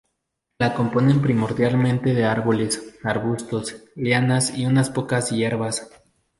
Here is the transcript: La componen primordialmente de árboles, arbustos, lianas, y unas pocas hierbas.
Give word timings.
La 0.57 0.73
componen 0.73 1.21
primordialmente 1.21 2.15
de 2.15 2.25
árboles, 2.25 2.97
arbustos, 3.03 3.83
lianas, 3.95 4.57
y 4.57 4.65
unas 4.65 4.89
pocas 4.89 5.29
hierbas. 5.29 5.91